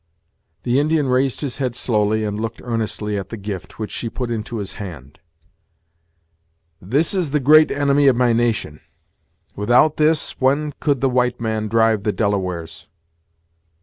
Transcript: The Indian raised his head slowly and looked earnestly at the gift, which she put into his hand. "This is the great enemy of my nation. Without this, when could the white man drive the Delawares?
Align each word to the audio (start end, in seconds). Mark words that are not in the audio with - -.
The 0.63 0.79
Indian 0.79 1.09
raised 1.09 1.41
his 1.41 1.57
head 1.57 1.75
slowly 1.75 2.23
and 2.23 2.39
looked 2.39 2.59
earnestly 2.63 3.19
at 3.19 3.29
the 3.29 3.37
gift, 3.37 3.77
which 3.77 3.91
she 3.91 4.09
put 4.09 4.31
into 4.31 4.57
his 4.57 4.73
hand. 4.81 5.19
"This 6.81 7.13
is 7.13 7.29
the 7.29 7.39
great 7.39 7.69
enemy 7.69 8.07
of 8.07 8.15
my 8.15 8.33
nation. 8.33 8.81
Without 9.55 9.97
this, 9.97 10.31
when 10.41 10.73
could 10.79 11.01
the 11.01 11.07
white 11.09 11.39
man 11.39 11.67
drive 11.67 12.01
the 12.01 12.11
Delawares? 12.11 12.87